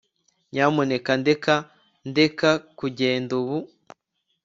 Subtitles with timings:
[0.53, 1.55] nyamuneka ndeka
[2.09, 3.57] ndeke kugenda ubu